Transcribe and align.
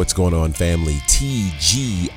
What's 0.00 0.14
going 0.14 0.32
on, 0.32 0.54
family? 0.54 0.94
TGIF. 0.94 2.08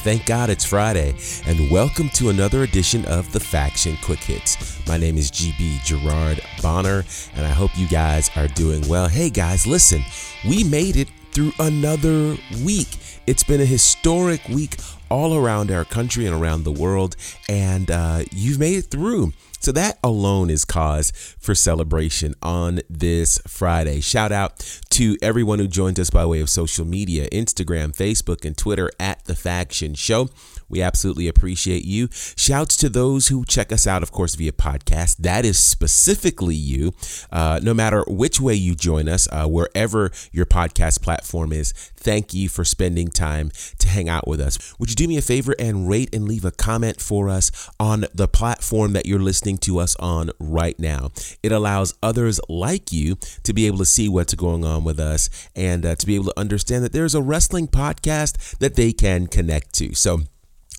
Thank 0.00 0.26
God 0.26 0.50
it's 0.50 0.64
Friday, 0.64 1.14
and 1.46 1.70
welcome 1.70 2.08
to 2.14 2.30
another 2.30 2.64
edition 2.64 3.04
of 3.04 3.30
the 3.32 3.38
Faction 3.38 3.96
Quick 4.02 4.18
Hits. 4.18 4.84
My 4.88 4.96
name 4.96 5.16
is 5.16 5.30
GB 5.30 5.84
Gerard 5.84 6.40
Bonner, 6.60 7.04
and 7.36 7.46
I 7.46 7.50
hope 7.50 7.70
you 7.78 7.86
guys 7.86 8.28
are 8.34 8.48
doing 8.48 8.88
well. 8.88 9.06
Hey, 9.06 9.30
guys, 9.30 9.68
listen, 9.68 10.02
we 10.44 10.64
made 10.64 10.96
it 10.96 11.08
through 11.30 11.52
another 11.60 12.36
week. 12.64 12.88
It's 13.24 13.44
been 13.44 13.60
a 13.60 13.64
historic 13.64 14.48
week 14.48 14.74
all 15.10 15.36
around 15.36 15.70
our 15.70 15.84
country 15.84 16.26
and 16.26 16.34
around 16.34 16.64
the 16.64 16.72
world, 16.72 17.14
and 17.48 17.88
uh, 17.88 18.24
you've 18.32 18.58
made 18.58 18.78
it 18.78 18.86
through. 18.90 19.32
So 19.60 19.72
that 19.72 19.98
alone 20.02 20.48
is 20.48 20.64
cause 20.64 21.12
for 21.38 21.54
celebration 21.54 22.34
on 22.42 22.80
this 22.88 23.38
Friday. 23.46 24.00
Shout 24.00 24.32
out 24.32 24.58
to 25.00 25.16
everyone 25.22 25.58
who 25.58 25.66
joined 25.66 25.98
us 25.98 26.10
by 26.10 26.26
way 26.26 26.42
of 26.42 26.50
social 26.50 26.84
media, 26.84 27.26
Instagram, 27.30 27.96
Facebook, 27.96 28.44
and 28.44 28.54
Twitter 28.54 28.90
at 29.00 29.24
The 29.24 29.34
Faction 29.34 29.94
Show. 29.94 30.28
We 30.68 30.82
absolutely 30.82 31.26
appreciate 31.26 31.86
you. 31.86 32.08
Shouts 32.12 32.76
to 32.76 32.90
those 32.90 33.28
who 33.28 33.46
check 33.46 33.72
us 33.72 33.86
out, 33.86 34.02
of 34.02 34.12
course, 34.12 34.34
via 34.34 34.52
podcast. 34.52 35.16
That 35.16 35.46
is 35.46 35.58
specifically 35.58 36.54
you. 36.54 36.92
Uh, 37.32 37.60
no 37.62 37.72
matter 37.72 38.04
which 38.06 38.40
way 38.40 38.54
you 38.54 38.74
join 38.74 39.08
us, 39.08 39.26
uh, 39.32 39.46
wherever 39.46 40.12
your 40.32 40.46
podcast 40.46 41.02
platform 41.02 41.52
is, 41.52 41.72
thank 41.72 42.32
you 42.32 42.48
for 42.48 42.64
spending 42.64 43.08
time 43.08 43.50
to 43.78 43.88
hang 43.88 44.08
out 44.08 44.28
with 44.28 44.40
us. 44.40 44.74
Would 44.78 44.90
you 44.90 44.96
do 44.96 45.08
me 45.08 45.16
a 45.16 45.22
favor 45.22 45.56
and 45.58 45.88
rate 45.88 46.14
and 46.14 46.28
leave 46.28 46.44
a 46.44 46.52
comment 46.52 47.00
for 47.00 47.28
us 47.28 47.70
on 47.80 48.04
the 48.14 48.28
platform 48.28 48.92
that 48.92 49.06
you're 49.06 49.18
listening 49.18 49.58
to 49.58 49.78
us 49.78 49.96
on 49.96 50.30
right 50.38 50.78
now? 50.78 51.10
It 51.42 51.52
allows 51.52 51.94
others 52.02 52.38
like 52.48 52.92
you 52.92 53.16
to 53.42 53.52
be 53.52 53.66
able 53.66 53.78
to 53.78 53.86
see 53.86 54.08
what's 54.08 54.34
going 54.34 54.64
on 54.64 54.84
with 54.90 55.00
us 55.00 55.48
and 55.54 55.86
uh, 55.86 55.94
to 55.94 56.06
be 56.06 56.16
able 56.16 56.26
to 56.26 56.38
understand 56.38 56.84
that 56.84 56.92
there's 56.92 57.14
a 57.14 57.22
wrestling 57.22 57.68
podcast 57.68 58.58
that 58.58 58.74
they 58.74 58.92
can 58.92 59.26
connect 59.28 59.72
to. 59.74 59.94
So, 59.94 60.22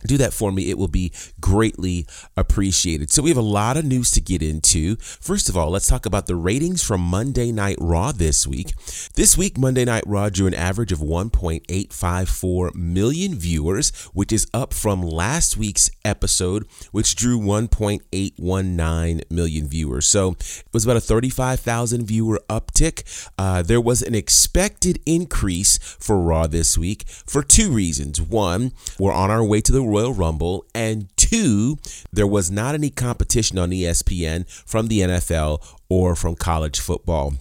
do 0.08 0.18
that 0.18 0.34
for 0.34 0.52
me. 0.52 0.70
It 0.70 0.78
will 0.78 0.88
be 0.88 1.12
greatly 1.40 2.06
appreciated. 2.36 3.12
So, 3.12 3.22
we 3.22 3.30
have 3.30 3.38
a 3.38 3.42
lot 3.42 3.78
of 3.78 3.86
news 3.86 4.12
to 4.12 4.22
get 4.22 4.42
into. 4.42 4.96
First 4.98 5.50
of 5.50 5.58
all, 5.58 5.70
let's 5.70 5.88
talk 5.88 6.06
about 6.06 6.28
the 6.28 6.36
ratings 6.36 6.84
from 6.84 7.02
Monday 7.02 7.52
Night 7.52 7.78
Raw 7.80 8.12
this 8.12 8.48
week. 8.48 8.74
This 9.16 9.38
week, 9.38 9.58
Monday 9.58 9.86
Night 9.86 10.04
Raw 10.06 10.30
drew 10.30 10.48
an 10.48 10.54
average 10.54 10.92
of 10.92 11.00
1.854 11.00 12.76
million 12.76 13.36
viewers, 13.36 13.92
which 14.14 14.32
is 14.32 14.48
up 14.54 14.74
from 14.74 15.02
last 15.02 15.58
week's 15.58 15.90
episode, 16.04 16.66
which 16.92 17.16
drew 17.16 17.40
1.819 17.40 19.32
million 19.32 19.68
viewers. 19.68 20.08
So, 20.08 20.32
it 20.32 20.74
was 20.74 20.84
about 20.86 20.98
a 20.98 21.02
35,000 21.02 22.06
viewer 22.06 22.42
uptick. 22.50 23.30
Uh, 23.38 23.62
there 23.62 23.82
was 23.82 24.02
an 24.02 24.16
expected 24.16 25.00
increase 25.06 25.78
for 25.78 26.20
Raw 26.20 26.48
this 26.48 26.78
week 26.78 27.04
for 27.08 27.44
two 27.44 27.72
reasons. 27.72 28.22
One, 28.22 28.72
we're 29.00 29.14
on 29.14 29.32
our 29.32 29.44
way 29.44 29.62
to 29.62 29.72
the 29.72 29.84
Royal 29.92 30.14
Rumble, 30.14 30.66
and 30.74 31.10
two, 31.18 31.78
there 32.14 32.26
was 32.26 32.50
not 32.50 32.76
any 32.76 32.90
competition 32.90 33.60
on 33.60 33.72
ESPN 33.72 34.50
from 34.50 34.88
the 34.88 35.02
NFL 35.02 35.62
or 35.90 36.16
from 36.16 36.36
college 36.36 36.80
football. 36.80 37.34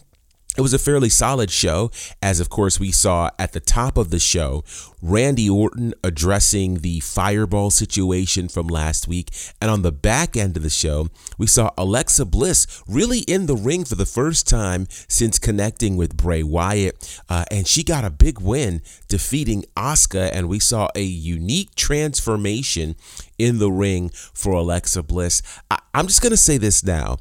It 0.56 0.62
was 0.62 0.75
a 0.75 0.78
fairly 0.81 1.09
solid 1.09 1.50
show, 1.50 1.91
as 2.21 2.41
of 2.41 2.50
course 2.50 2.81
we 2.81 2.91
saw 2.91 3.31
at 3.38 3.53
the 3.53 3.61
top 3.61 3.97
of 3.97 4.11
the 4.11 4.19
show 4.19 4.65
Randy 5.00 5.49
Orton 5.49 5.94
addressing 6.03 6.81
the 6.81 7.00
fireball 7.00 7.71
situation 7.71 8.49
from 8.49 8.66
last 8.66 9.06
week. 9.06 9.31
And 9.62 9.71
on 9.71 9.83
the 9.83 9.93
back 9.93 10.37
end 10.37 10.56
of 10.56 10.62
the 10.62 10.69
show, 10.69 11.09
we 11.38 11.47
saw 11.47 11.71
Alexa 11.78 12.25
Bliss 12.27 12.83
really 12.88 13.21
in 13.21 13.47
the 13.47 13.56
ring 13.56 13.84
for 13.84 13.94
the 13.94 14.05
first 14.05 14.49
time 14.49 14.87
since 15.09 15.38
connecting 15.38 15.97
with 15.97 16.16
Bray 16.16 16.43
Wyatt. 16.43 17.21
Uh, 17.28 17.44
and 17.50 17.67
she 17.67 17.82
got 17.84 18.05
a 18.05 18.11
big 18.11 18.41
win 18.41 18.82
defeating 19.09 19.65
Asuka. 19.77 20.31
And 20.32 20.49
we 20.49 20.59
saw 20.59 20.88
a 20.94 21.03
unique 21.03 21.75
transformation 21.77 22.97
in 23.38 23.59
the 23.59 23.71
ring 23.71 24.11
for 24.11 24.53
Alexa 24.53 25.03
Bliss. 25.05 25.43
I- 25.71 25.78
I'm 25.94 26.09
just 26.09 26.22
going 26.22 26.32
to 26.32 26.37
say 26.37 26.59
this 26.59 26.84
now. 26.84 27.19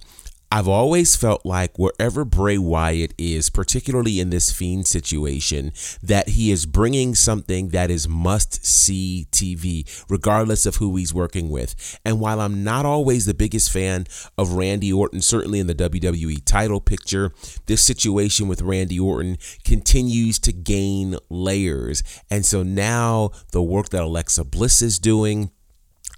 I've 0.51 0.67
always 0.67 1.15
felt 1.15 1.45
like 1.45 1.77
wherever 1.77 2.25
Bray 2.25 2.57
Wyatt 2.57 3.13
is, 3.19 3.51
particularly 3.51 4.19
in 4.19 4.31
this 4.31 4.51
Fiend 4.51 4.87
situation, 4.87 5.71
that 6.01 6.29
he 6.29 6.49
is 6.49 6.65
bringing 6.65 7.13
something 7.13 7.69
that 7.69 7.91
is 7.91 8.07
must 8.07 8.65
see 8.65 9.27
TV, 9.31 9.85
regardless 10.09 10.65
of 10.65 10.77
who 10.77 10.95
he's 10.95 11.13
working 11.13 11.51
with. 11.51 11.99
And 12.03 12.19
while 12.19 12.41
I'm 12.41 12.63
not 12.63 12.83
always 12.83 13.27
the 13.27 13.35
biggest 13.35 13.71
fan 13.71 14.07
of 14.39 14.53
Randy 14.53 14.91
Orton, 14.91 15.21
certainly 15.21 15.59
in 15.59 15.67
the 15.67 15.75
WWE 15.75 16.43
title 16.45 16.81
picture, 16.81 17.31
this 17.67 17.85
situation 17.85 18.47
with 18.47 18.63
Randy 18.63 18.99
Orton 18.99 19.37
continues 19.63 20.39
to 20.39 20.51
gain 20.51 21.15
layers. 21.29 22.01
And 22.31 22.43
so 22.43 22.63
now 22.63 23.29
the 23.51 23.61
work 23.61 23.89
that 23.89 24.01
Alexa 24.01 24.45
Bliss 24.45 24.81
is 24.81 24.97
doing, 24.97 25.51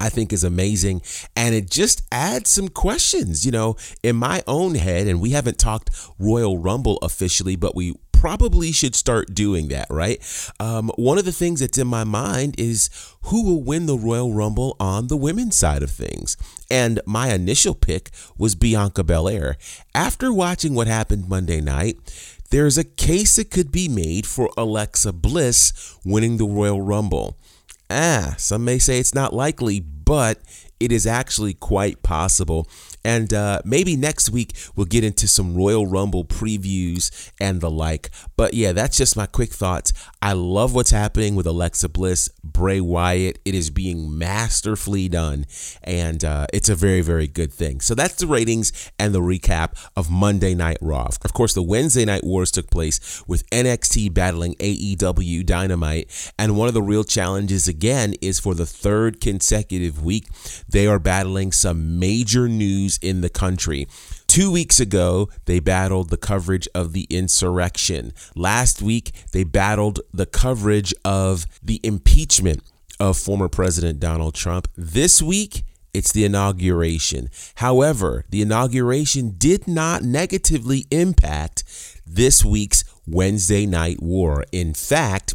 I 0.02 0.08
think 0.08 0.32
is 0.32 0.42
amazing. 0.42 1.02
And 1.36 1.54
it 1.54 1.70
just 1.70 2.02
adds 2.10 2.50
some 2.50 2.68
questions, 2.68 3.46
you 3.46 3.52
know, 3.52 3.76
in 4.02 4.16
my 4.16 4.42
own 4.48 4.74
head. 4.74 5.06
And 5.06 5.20
we 5.20 5.30
haven't 5.30 5.58
talked 5.58 5.90
Royal 6.18 6.58
Rumble 6.58 6.98
officially, 7.02 7.54
but 7.54 7.76
we 7.76 7.94
probably 8.12 8.72
should 8.72 8.94
start 8.94 9.34
doing 9.34 9.68
that, 9.68 9.86
right? 9.90 10.18
Um, 10.60 10.90
one 10.96 11.18
of 11.18 11.24
the 11.24 11.32
things 11.32 11.60
that's 11.60 11.78
in 11.78 11.86
my 11.86 12.04
mind 12.04 12.54
is 12.58 12.88
who 13.22 13.44
will 13.44 13.62
win 13.62 13.86
the 13.86 13.98
Royal 13.98 14.32
Rumble 14.32 14.76
on 14.80 15.06
the 15.06 15.16
women's 15.16 15.56
side 15.56 15.82
of 15.82 15.90
things. 15.90 16.36
And 16.70 17.00
my 17.06 17.32
initial 17.32 17.74
pick 17.74 18.10
was 18.36 18.54
Bianca 18.54 19.04
Belair. 19.04 19.56
After 19.94 20.32
watching 20.32 20.74
what 20.74 20.86
happened 20.86 21.28
Monday 21.28 21.60
night, 21.60 21.96
there's 22.50 22.76
a 22.76 22.84
case 22.84 23.36
that 23.36 23.50
could 23.50 23.72
be 23.72 23.88
made 23.88 24.26
for 24.26 24.50
Alexa 24.56 25.12
Bliss 25.14 25.96
winning 26.04 26.36
the 26.36 26.44
Royal 26.44 26.80
Rumble. 26.80 27.38
Ah, 27.92 28.34
some 28.38 28.64
may 28.64 28.78
say 28.78 28.98
it's 28.98 29.14
not 29.14 29.34
likely, 29.34 29.78
but 29.80 30.40
it 30.80 30.90
is 30.90 31.06
actually 31.06 31.52
quite 31.52 32.02
possible. 32.02 32.66
And 33.04 33.32
uh, 33.32 33.60
maybe 33.64 33.96
next 33.96 34.30
week 34.30 34.56
we'll 34.76 34.86
get 34.86 35.04
into 35.04 35.26
some 35.26 35.54
Royal 35.54 35.86
Rumble 35.86 36.24
previews 36.24 37.30
and 37.40 37.60
the 37.60 37.70
like. 37.70 38.10
But 38.36 38.54
yeah, 38.54 38.72
that's 38.72 38.96
just 38.96 39.16
my 39.16 39.26
quick 39.26 39.50
thoughts. 39.50 39.92
I 40.20 40.34
love 40.34 40.74
what's 40.74 40.90
happening 40.90 41.34
with 41.34 41.46
Alexa 41.46 41.88
Bliss, 41.88 42.28
Bray 42.44 42.80
Wyatt. 42.80 43.40
It 43.44 43.54
is 43.54 43.70
being 43.70 44.16
masterfully 44.16 45.08
done, 45.08 45.46
and 45.82 46.24
uh, 46.24 46.46
it's 46.52 46.68
a 46.68 46.74
very, 46.76 47.00
very 47.00 47.26
good 47.26 47.52
thing. 47.52 47.80
So 47.80 47.94
that's 47.94 48.14
the 48.14 48.26
ratings 48.26 48.90
and 48.98 49.14
the 49.14 49.20
recap 49.20 49.74
of 49.96 50.10
Monday 50.10 50.54
Night 50.54 50.78
Raw. 50.80 51.08
Of 51.24 51.32
course, 51.32 51.54
the 51.54 51.62
Wednesday 51.62 52.04
Night 52.04 52.22
Wars 52.22 52.50
took 52.50 52.70
place 52.70 53.22
with 53.26 53.48
NXT 53.50 54.14
battling 54.14 54.54
AEW 54.54 55.44
Dynamite, 55.44 56.32
and 56.38 56.56
one 56.56 56.68
of 56.68 56.74
the 56.74 56.82
real 56.82 57.04
challenges 57.04 57.66
again 57.66 58.14
is 58.20 58.38
for 58.38 58.54
the 58.54 58.66
third 58.66 59.20
consecutive 59.20 60.02
week, 60.02 60.28
they 60.68 60.86
are 60.86 60.98
battling 60.98 61.50
some 61.52 61.98
major 61.98 62.48
news 62.48 62.91
in 62.98 63.20
the 63.20 63.28
country. 63.28 63.86
Two 64.26 64.50
weeks 64.50 64.80
ago, 64.80 65.28
they 65.44 65.60
battled 65.60 66.10
the 66.10 66.16
coverage 66.16 66.68
of 66.74 66.92
the 66.92 67.06
insurrection. 67.10 68.12
Last 68.34 68.80
week, 68.80 69.12
they 69.32 69.44
battled 69.44 70.00
the 70.12 70.26
coverage 70.26 70.94
of 71.04 71.46
the 71.62 71.80
impeachment 71.82 72.62
of 72.98 73.18
former 73.18 73.48
President 73.48 74.00
Donald 74.00 74.34
Trump. 74.34 74.68
This 74.76 75.20
week, 75.20 75.64
it's 75.94 76.12
the 76.12 76.24
inauguration. 76.24 77.28
However, 77.56 78.24
the 78.30 78.40
inauguration 78.40 79.34
did 79.36 79.68
not 79.68 80.02
negatively 80.02 80.86
impact 80.90 81.64
this 82.06 82.44
week's 82.44 82.84
Wednesday 83.06 83.66
Night 83.66 84.00
War. 84.00 84.44
In 84.52 84.72
fact, 84.72 85.34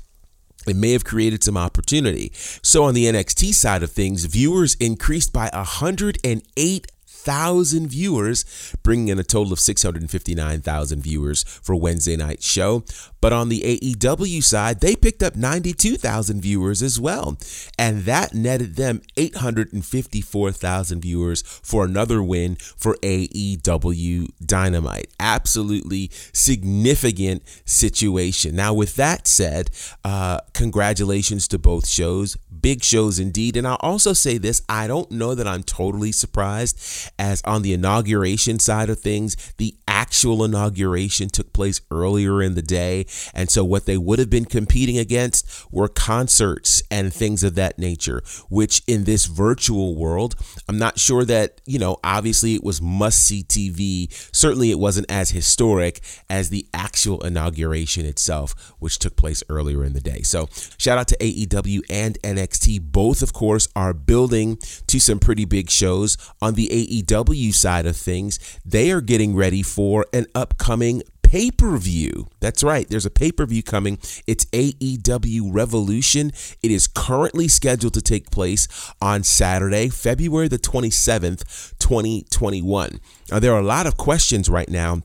it 0.68 0.76
may 0.76 0.92
have 0.92 1.06
created 1.06 1.44
some 1.44 1.58
opportunity. 1.58 2.32
So, 2.34 2.84
on 2.84 2.94
the 2.94 3.06
NXT 3.06 3.54
side 3.54 3.84
of 3.84 3.92
things, 3.92 4.26
viewers 4.26 4.76
increased 4.76 5.32
by 5.32 5.50
108 5.54 6.88
thousand 7.28 7.90
viewers, 7.90 8.74
bringing 8.84 9.10
in 9.10 9.20
a 9.20 9.24
total 9.24 9.52
of 9.52 9.60
659,000 9.60 11.02
viewers 11.02 11.44
for 11.44 11.76
Wednesday 11.76 12.16
night 12.16 12.42
show. 12.42 12.86
But 13.20 13.34
on 13.34 13.50
the 13.50 13.60
AEW 13.62 14.42
side, 14.42 14.80
they 14.80 14.96
picked 14.96 15.22
up 15.22 15.36
92,000 15.36 16.40
viewers 16.40 16.82
as 16.82 17.02
well. 17.02 17.38
And 17.78 18.04
that 18.04 18.34
netted 18.34 18.78
them 18.78 19.02
854,000 19.18 21.02
viewers 21.02 21.42
for 21.42 21.84
another 21.84 22.24
win 22.24 22.56
for 22.56 22.96
AEW 23.04 24.30
Dynamite. 24.46 25.10
Absolutely 25.20 26.10
significant 26.32 27.44
situation. 27.66 28.56
Now, 28.56 28.74
with 28.74 28.96
that 28.96 29.28
said, 29.28 29.70
uh, 30.06 30.40
congratulations 30.54 31.50
to 31.50 31.58
both 31.58 31.90
shows. 31.90 32.38
Big 32.68 32.84
shows 32.84 33.18
indeed. 33.18 33.56
And 33.56 33.66
I'll 33.66 33.78
also 33.80 34.12
say 34.12 34.38
this 34.38 34.62
I 34.68 34.88
don't 34.88 35.10
know 35.10 35.34
that 35.34 35.48
I'm 35.48 35.64
totally 35.64 36.12
surprised 36.12 36.78
as 37.18 37.42
on 37.44 37.62
the 37.62 37.72
inauguration 37.72 38.60
side 38.60 38.90
of 38.90 39.00
things, 39.00 39.38
the 39.56 39.78
actual 39.88 40.44
inauguration 40.44 41.30
took 41.30 41.54
place 41.54 41.80
earlier 41.90 42.42
in 42.42 42.56
the 42.56 42.62
day. 42.62 43.06
And 43.34 43.50
so 43.50 43.64
what 43.64 43.86
they 43.86 43.98
would 43.98 44.20
have 44.20 44.30
been 44.30 44.44
competing 44.44 44.98
against 44.98 45.66
were 45.72 45.88
concerts 45.88 46.84
and 46.92 47.14
things 47.14 47.42
of 47.42 47.56
that 47.56 47.80
nature, 47.80 48.22
which 48.50 48.82
in 48.86 49.06
this 49.06 49.28
virtual 49.28 49.96
world, 49.96 50.36
I'm 50.68 50.78
not 50.78 51.00
sure 51.00 51.24
that, 51.24 51.62
you 51.66 51.80
know, 51.80 51.96
obviously 52.04 52.54
it 52.54 52.66
was 52.66 52.82
must 52.82 53.24
see 53.24 53.44
TV. 53.44 54.12
Certainly 54.36 54.72
it 54.72 54.80
wasn't 54.80 55.10
as 55.10 55.30
historic 55.30 56.02
as 56.30 56.50
the 56.50 56.68
actual 56.74 57.26
inauguration 57.26 58.06
itself, 58.06 58.74
which 58.80 59.00
took 59.00 59.16
place 59.16 59.42
earlier 59.48 59.86
in 59.86 59.94
the 59.94 60.02
day. 60.02 60.22
So 60.22 60.50
shout 60.78 60.98
out 60.98 61.08
to 61.08 61.18
AEW 61.18 61.84
and 61.90 62.20
NXT. 62.24 62.57
Both, 62.80 63.22
of 63.22 63.34
course, 63.34 63.68
are 63.76 63.94
building 63.94 64.58
to 64.88 65.00
some 65.00 65.20
pretty 65.20 65.46
big 65.46 65.70
shows. 65.70 66.18
On 66.42 66.56
the 66.56 66.68
AEW 66.68 67.54
side 67.54 67.86
of 67.86 67.96
things, 67.96 68.40
they 68.66 68.92
are 68.92 69.02
getting 69.02 69.36
ready 69.36 69.62
for 69.62 70.06
an 70.14 70.26
upcoming 70.36 71.04
pay 71.22 71.52
per 71.52 71.78
view. 71.78 72.28
That's 72.40 72.64
right, 72.64 72.88
there's 72.90 73.06
a 73.06 73.10
pay 73.10 73.32
per 73.32 73.46
view 73.46 73.64
coming. 73.64 74.00
It's 74.26 74.46
AEW 74.46 75.54
Revolution. 75.54 76.32
It 76.64 76.72
is 76.72 76.88
currently 76.88 77.48
scheduled 77.48 77.94
to 77.94 78.02
take 78.02 78.32
place 78.32 78.68
on 79.02 79.24
Saturday, 79.24 79.90
February 79.90 80.48
the 80.48 80.58
27th, 80.58 81.78
2021. 81.80 83.00
Now, 83.32 83.40
there 83.40 83.54
are 83.54 83.60
a 83.60 83.64
lot 83.64 83.88
of 83.88 83.98
questions 83.98 84.50
right 84.50 84.70
now 84.70 85.02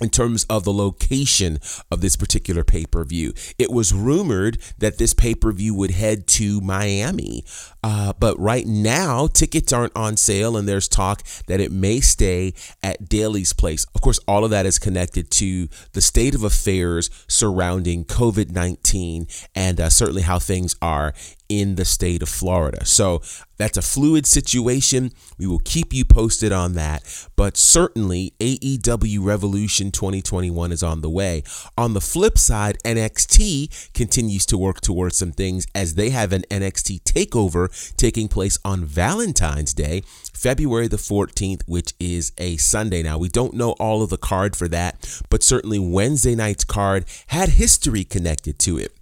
in 0.00 0.10
terms 0.10 0.44
of 0.50 0.64
the 0.64 0.72
location 0.72 1.58
of 1.90 2.00
this 2.00 2.16
particular 2.16 2.64
pay 2.64 2.84
per 2.84 3.04
view. 3.04 3.32
It 3.58 3.70
was 3.70 3.92
rumored 3.92 4.58
that 4.78 4.98
this 4.98 5.14
pay 5.14 5.34
per 5.34 5.52
view 5.52 5.74
would 5.74 5.92
head 5.92 6.26
to 6.28 6.60
Miami. 6.60 7.44
Uh, 7.82 8.12
but 8.18 8.38
right 8.38 8.66
now, 8.66 9.26
tickets 9.26 9.72
aren't 9.72 9.96
on 9.96 10.16
sale, 10.16 10.56
and 10.56 10.68
there's 10.68 10.88
talk 10.88 11.22
that 11.46 11.60
it 11.60 11.70
may 11.70 12.00
stay 12.00 12.52
at 12.82 13.08
Daily's 13.08 13.52
Place. 13.52 13.86
Of 13.94 14.00
course, 14.00 14.18
all 14.26 14.44
of 14.44 14.50
that 14.50 14.66
is 14.66 14.78
connected 14.78 15.30
to 15.32 15.68
the 15.92 16.00
state 16.00 16.34
of 16.34 16.42
affairs 16.42 17.10
surrounding 17.28 18.04
COVID 18.04 18.50
19 18.50 19.26
and 19.54 19.80
uh, 19.80 19.90
certainly 19.90 20.22
how 20.22 20.38
things 20.38 20.74
are 20.82 21.14
in 21.48 21.76
the 21.76 21.84
state 21.84 22.22
of 22.22 22.28
Florida. 22.28 22.84
So 22.84 23.22
that's 23.58 23.78
a 23.78 23.82
fluid 23.82 24.26
situation. 24.26 25.12
We 25.38 25.46
will 25.46 25.60
keep 25.60 25.92
you 25.92 26.04
posted 26.04 26.52
on 26.52 26.74
that. 26.74 27.02
But 27.36 27.56
certainly, 27.56 28.34
AEW 28.38 29.24
Revolution 29.24 29.90
2021 29.90 30.72
is 30.72 30.82
on 30.82 31.00
the 31.00 31.10
way. 31.10 31.42
On 31.78 31.94
the 31.94 32.00
flip 32.00 32.38
side, 32.38 32.78
NXT 32.84 33.92
continues 33.94 34.44
to 34.46 34.58
work 34.58 34.80
towards 34.80 35.16
some 35.16 35.32
things 35.32 35.66
as 35.74 35.94
they 35.94 36.10
have 36.10 36.32
an 36.32 36.42
NXT 36.50 37.02
takeover 37.04 37.96
taking 37.96 38.28
place 38.28 38.58
on 38.64 38.84
Valentine's 38.84 39.72
Day, 39.72 40.02
February 40.32 40.88
the 40.88 40.96
14th, 40.96 41.62
which 41.66 41.94
is 41.98 42.32
a 42.38 42.56
Sunday. 42.58 43.02
Now, 43.02 43.18
we 43.18 43.28
don't 43.28 43.54
know 43.54 43.72
all 43.72 44.02
of 44.02 44.10
the 44.10 44.18
card 44.18 44.54
for 44.54 44.68
that, 44.68 45.22
but 45.30 45.42
certainly 45.42 45.78
Wednesday 45.78 46.34
night's 46.34 46.64
card 46.64 47.04
had 47.28 47.50
history 47.50 48.04
connected 48.04 48.58
to 48.60 48.78
it 48.78 48.95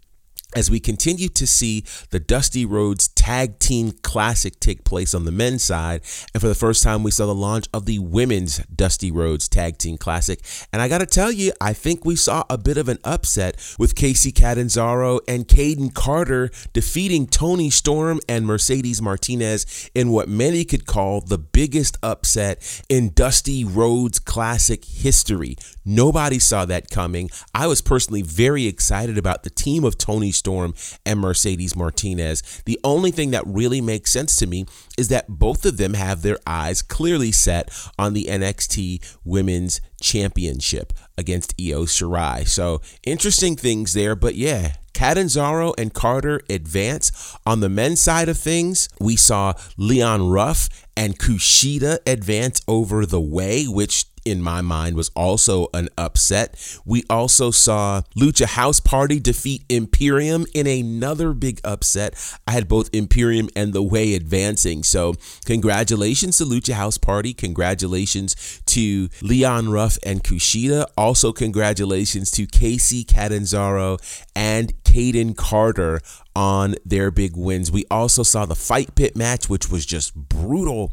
as 0.54 0.70
we 0.70 0.80
continue 0.80 1.28
to 1.28 1.46
see 1.46 1.84
the 2.10 2.20
Dusty 2.20 2.64
Rhodes 2.64 3.08
Tag 3.08 3.58
Team 3.58 3.92
Classic 4.02 4.58
take 4.60 4.84
place 4.84 5.14
on 5.14 5.24
the 5.24 5.32
men's 5.32 5.62
side. 5.62 6.02
And 6.32 6.40
for 6.40 6.48
the 6.48 6.54
first 6.54 6.82
time, 6.82 7.02
we 7.02 7.10
saw 7.10 7.26
the 7.26 7.34
launch 7.34 7.66
of 7.72 7.86
the 7.86 7.98
women's 7.98 8.58
Dusty 8.66 9.10
Rhodes 9.10 9.48
Tag 9.48 9.78
Team 9.78 9.96
Classic. 9.96 10.40
And 10.72 10.80
I 10.80 10.88
got 10.88 10.98
to 10.98 11.06
tell 11.06 11.32
you, 11.32 11.52
I 11.60 11.72
think 11.72 12.04
we 12.04 12.16
saw 12.16 12.44
a 12.48 12.58
bit 12.58 12.76
of 12.76 12.88
an 12.88 12.98
upset 13.04 13.56
with 13.78 13.94
Kacy 13.94 14.34
Catanzaro 14.34 15.20
and 15.26 15.48
Kayden 15.48 15.92
Carter 15.92 16.50
defeating 16.72 17.26
Toni 17.26 17.70
Storm 17.70 18.20
and 18.28 18.46
Mercedes 18.46 19.00
Martinez 19.00 19.90
in 19.94 20.10
what 20.10 20.28
many 20.28 20.64
could 20.64 20.86
call 20.86 21.20
the 21.20 21.38
biggest 21.38 21.96
upset 22.02 22.82
in 22.88 23.10
Dusty 23.10 23.64
Rhodes 23.64 24.18
Classic 24.18 24.84
history. 24.84 25.56
Nobody 25.84 26.38
saw 26.38 26.64
that 26.64 26.90
coming. 26.90 27.31
I 27.54 27.66
was 27.66 27.81
personally 27.81 28.22
very 28.22 28.66
excited 28.66 29.19
about 29.19 29.42
the 29.42 29.50
team 29.50 29.84
of 29.84 29.98
Toni 29.98 30.32
Storm 30.32 30.75
and 31.04 31.20
Mercedes 31.20 31.76
Martinez. 31.76 32.62
The 32.64 32.81
only 32.82 33.10
thing 33.10 33.31
that 33.32 33.46
really 33.46 33.81
makes 33.81 34.10
sense 34.10 34.36
to 34.36 34.46
me 34.46 34.66
is 34.96 35.08
that 35.08 35.28
both 35.28 35.66
of 35.66 35.76
them 35.76 35.94
have 35.94 36.22
their 36.22 36.38
eyes 36.46 36.82
clearly 36.82 37.32
set 37.32 37.70
on 37.98 38.14
the 38.14 38.26
NXT 38.31 39.16
Women's 39.25 39.81
Championship 40.00 40.92
against 41.16 41.54
Io 41.60 41.84
Shirai. 41.84 42.46
So 42.46 42.81
interesting 43.04 43.56
things 43.56 43.92
there, 43.92 44.16
but 44.16 44.34
yeah, 44.34 44.75
Catanzaro 44.94 45.75
and 45.76 45.92
Carter 45.92 46.40
advance. 46.48 47.36
On 47.44 47.60
the 47.60 47.69
men's 47.69 48.00
side 48.00 48.28
of 48.28 48.38
things, 48.38 48.88
we 49.00 49.16
saw 49.16 49.54
Leon 49.76 50.28
Ruff 50.28 50.69
and 50.96 51.19
Kushida 51.19 51.98
advance 52.06 52.62
over 52.66 53.04
the 53.04 53.20
way, 53.20 53.66
which 53.66 54.06
in 54.24 54.42
my 54.42 54.60
mind 54.60 54.96
was 54.96 55.10
also 55.14 55.68
an 55.74 55.88
upset. 55.98 56.78
We 56.84 57.04
also 57.08 57.50
saw 57.50 58.02
Lucha 58.16 58.46
House 58.46 58.80
Party 58.80 59.20
defeat 59.20 59.64
Imperium 59.68 60.46
in 60.54 60.66
another 60.66 61.32
big 61.32 61.60
upset. 61.64 62.14
I 62.46 62.52
had 62.52 62.68
both 62.68 62.90
Imperium 62.92 63.48
and 63.54 63.72
The 63.72 63.82
Way 63.82 64.14
advancing. 64.14 64.82
So, 64.82 65.14
congratulations 65.44 66.38
to 66.38 66.44
Lucha 66.44 66.74
House 66.74 66.98
Party. 66.98 67.34
Congratulations 67.34 68.62
to 68.66 69.08
Leon 69.22 69.70
Ruff 69.70 69.98
and 70.04 70.22
Kushida. 70.22 70.86
Also, 70.96 71.32
congratulations 71.32 72.30
to 72.32 72.46
Kacy 72.46 73.06
Catanzaro 73.06 73.98
and 74.34 74.72
Kayden 74.84 75.36
Carter 75.36 76.00
on 76.36 76.74
their 76.84 77.10
big 77.10 77.36
wins. 77.36 77.70
We 77.70 77.84
also 77.90 78.22
saw 78.22 78.44
the 78.46 78.54
fight 78.54 78.94
pit 78.94 79.16
match, 79.16 79.48
which 79.48 79.70
was 79.70 79.86
just 79.86 80.14
brutal 80.14 80.92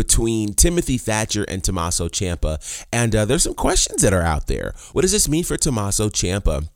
between 0.00 0.54
Timothy 0.54 0.96
Thatcher 0.96 1.44
and 1.44 1.62
Tommaso 1.62 2.08
Ciampa. 2.08 2.56
And 2.90 3.14
uh, 3.14 3.26
there's 3.26 3.42
some 3.42 3.52
questions 3.52 4.00
that 4.00 4.14
are 4.14 4.22
out 4.22 4.46
there. 4.46 4.72
What 4.92 5.02
does 5.02 5.12
this 5.12 5.28
mean 5.28 5.44
for 5.44 5.58
Tommaso 5.58 6.08
Ciampa? 6.08 6.70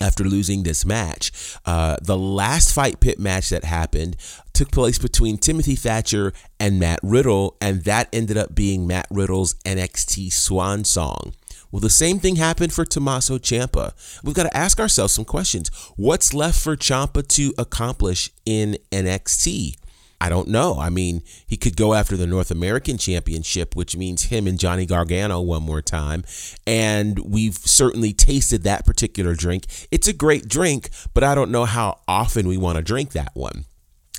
After 0.00 0.24
losing 0.24 0.62
this 0.62 0.86
match, 0.86 1.30
uh, 1.66 1.98
the 2.00 2.16
last 2.16 2.74
fight 2.74 2.98
pit 2.98 3.18
match 3.20 3.50
that 3.50 3.64
happened 3.64 4.16
took 4.54 4.70
place 4.70 4.98
between 4.98 5.36
Timothy 5.36 5.76
Thatcher 5.76 6.32
and 6.58 6.80
Matt 6.80 6.98
Riddle, 7.02 7.58
and 7.60 7.84
that 7.84 8.08
ended 8.10 8.38
up 8.38 8.54
being 8.54 8.86
Matt 8.86 9.06
Riddle's 9.10 9.52
NXT 9.66 10.32
swan 10.32 10.84
song. 10.84 11.34
Well, 11.70 11.80
the 11.80 11.90
same 11.90 12.18
thing 12.20 12.36
happened 12.36 12.72
for 12.72 12.86
Tommaso 12.86 13.36
Ciampa. 13.36 13.92
We've 14.24 14.34
got 14.34 14.44
to 14.44 14.56
ask 14.56 14.80
ourselves 14.80 15.12
some 15.12 15.26
questions. 15.26 15.68
What's 15.96 16.32
left 16.32 16.58
for 16.58 16.74
Ciampa 16.74 17.28
to 17.28 17.52
accomplish 17.58 18.30
in 18.46 18.78
NXT? 18.90 19.76
I 20.22 20.28
don't 20.28 20.46
know. 20.46 20.76
I 20.78 20.88
mean, 20.88 21.24
he 21.48 21.56
could 21.56 21.76
go 21.76 21.94
after 21.94 22.16
the 22.16 22.28
North 22.28 22.52
American 22.52 22.96
Championship, 22.96 23.74
which 23.74 23.96
means 23.96 24.26
him 24.26 24.46
and 24.46 24.56
Johnny 24.56 24.86
Gargano 24.86 25.40
one 25.40 25.64
more 25.64 25.82
time. 25.82 26.22
And 26.64 27.18
we've 27.18 27.56
certainly 27.56 28.12
tasted 28.12 28.62
that 28.62 28.86
particular 28.86 29.34
drink. 29.34 29.66
It's 29.90 30.06
a 30.06 30.12
great 30.12 30.46
drink, 30.46 30.90
but 31.12 31.24
I 31.24 31.34
don't 31.34 31.50
know 31.50 31.64
how 31.64 31.98
often 32.06 32.46
we 32.46 32.56
want 32.56 32.76
to 32.76 32.82
drink 32.82 33.10
that 33.14 33.32
one. 33.34 33.64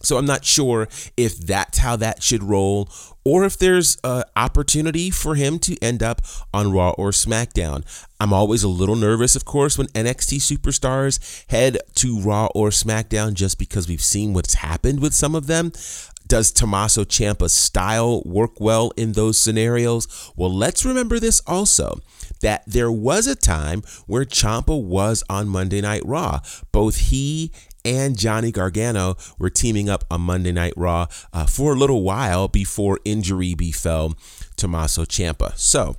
So 0.03 0.17
I'm 0.17 0.25
not 0.25 0.45
sure 0.45 0.87
if 1.17 1.37
that's 1.37 1.79
how 1.79 1.95
that 1.95 2.21
should 2.21 2.43
roll 2.43 2.89
or 3.25 3.45
if 3.45 3.57
there's 3.57 3.97
an 4.03 4.23
opportunity 4.35 5.09
for 5.09 5.35
him 5.35 5.57
to 5.59 5.81
end 5.81 6.03
up 6.03 6.21
on 6.53 6.71
Raw 6.71 6.91
or 6.91 7.11
SmackDown. 7.11 7.85
I'm 8.19 8.33
always 8.33 8.63
a 8.63 8.67
little 8.67 8.95
nervous, 8.95 9.35
of 9.35 9.45
course, 9.45 9.77
when 9.77 9.87
NXT 9.87 10.39
superstars 10.39 11.49
head 11.49 11.77
to 11.95 12.19
Raw 12.19 12.47
or 12.53 12.69
SmackDown 12.69 13.33
just 13.33 13.57
because 13.57 13.87
we've 13.87 14.01
seen 14.01 14.33
what's 14.33 14.55
happened 14.55 15.01
with 15.01 15.13
some 15.13 15.35
of 15.35 15.47
them. 15.47 15.71
Does 16.25 16.51
Tommaso 16.51 17.03
Ciampa's 17.03 17.53
style 17.53 18.23
work 18.25 18.59
well 18.59 18.91
in 18.97 19.11
those 19.11 19.37
scenarios? 19.37 20.31
Well, 20.35 20.53
let's 20.53 20.85
remember 20.85 21.19
this 21.19 21.41
also 21.45 21.99
that 22.41 22.63
there 22.65 22.91
was 22.91 23.27
a 23.27 23.35
time 23.35 23.83
where 24.07 24.25
Ciampa 24.25 24.81
was 24.81 25.23
on 25.29 25.47
Monday 25.47 25.81
Night 25.81 26.01
Raw. 26.05 26.39
Both 26.71 26.97
he 26.97 27.51
and 27.85 28.17
Johnny 28.17 28.51
Gargano 28.51 29.15
were 29.37 29.49
teaming 29.49 29.89
up 29.89 30.03
on 30.09 30.21
Monday 30.21 30.51
Night 30.51 30.73
Raw 30.75 31.07
uh, 31.31 31.45
for 31.45 31.73
a 31.73 31.77
little 31.77 32.03
while 32.03 32.47
before 32.47 32.99
injury 33.05 33.53
befell 33.53 34.15
Tommaso 34.55 35.03
Ciampa. 35.05 35.57
So, 35.57 35.95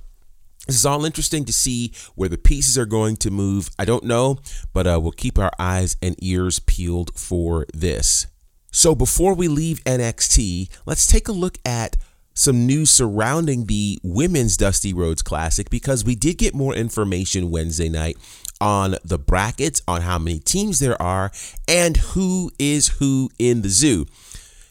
this 0.67 0.77
is 0.77 0.85
all 0.85 1.05
interesting 1.05 1.45
to 1.45 1.53
see 1.53 1.93
where 2.15 2.29
the 2.29 2.39
pieces 2.39 2.77
are 2.77 2.87
going 2.87 3.17
to 3.17 3.29
move. 3.29 3.69
I 3.77 3.85
don't 3.85 4.03
know, 4.03 4.39
but 4.73 4.87
uh, 4.87 4.99
we'll 4.99 5.11
keep 5.11 5.37
our 5.37 5.51
eyes 5.59 5.95
and 6.01 6.15
ears 6.23 6.59
peeled 6.59 7.11
for 7.15 7.67
this. 7.73 8.25
So, 8.71 8.95
before 8.95 9.35
we 9.35 9.47
leave 9.47 9.83
NXT, 9.83 10.69
let's 10.85 11.05
take 11.05 11.27
a 11.27 11.33
look 11.33 11.59
at 11.65 11.97
some 12.33 12.67
news 12.67 12.91
surrounding 12.91 13.65
the 13.65 13.97
women's 14.03 14.57
Dusty 14.57 14.93
Rhodes 14.93 15.21
Classic 15.21 15.69
because 15.69 16.03
we 16.03 16.15
did 16.15 16.37
get 16.37 16.53
more 16.53 16.75
information 16.75 17.49
Wednesday 17.49 17.87
night 17.87 18.17
on 18.59 18.95
the 19.03 19.19
brackets, 19.19 19.81
on 19.87 20.01
how 20.01 20.17
many 20.17 20.39
teams 20.39 20.79
there 20.79 21.01
are, 21.01 21.31
and 21.67 21.97
who 21.97 22.51
is 22.57 22.87
who 22.99 23.29
in 23.37 23.61
the 23.61 23.69
zoo. 23.69 24.05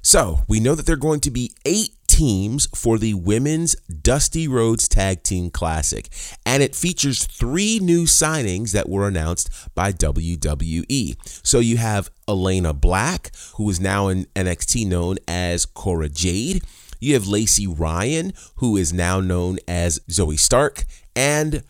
So 0.02 0.40
we 0.48 0.60
know 0.60 0.74
that 0.74 0.84
there 0.84 0.94
are 0.94 0.98
going 0.98 1.20
to 1.20 1.30
be 1.30 1.52
eight 1.64 1.94
teams 2.06 2.68
for 2.74 2.98
the 2.98 3.14
Women's 3.14 3.74
Dusty 3.86 4.46
Rhodes 4.46 4.86
Tag 4.86 5.22
Team 5.22 5.50
Classic, 5.50 6.08
and 6.44 6.62
it 6.62 6.74
features 6.74 7.24
three 7.24 7.78
new 7.80 8.04
signings 8.04 8.72
that 8.72 8.88
were 8.88 9.08
announced 9.08 9.50
by 9.74 9.92
WWE. 9.92 11.16
So 11.44 11.58
you 11.58 11.78
have 11.78 12.10
Elayna 12.28 12.78
Black, 12.78 13.32
who 13.56 13.68
is 13.68 13.80
now 13.80 14.08
in 14.08 14.26
NXT 14.36 14.86
known 14.86 15.16
as 15.26 15.64
Cora 15.66 16.08
Jade. 16.08 16.62
You 17.00 17.14
have 17.14 17.26
Lacey 17.26 17.66
Ryan, 17.66 18.32
who 18.56 18.76
is 18.76 18.92
now 18.92 19.20
known 19.20 19.58
as 19.66 19.98
Zoey 20.08 20.38
Stark, 20.38 20.84
and 21.16 21.62